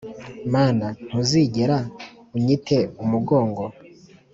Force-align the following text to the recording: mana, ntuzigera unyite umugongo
mana, 0.53 0.85
ntuzigera 1.05 1.77
unyite 2.35 2.77
umugongo 3.03 3.63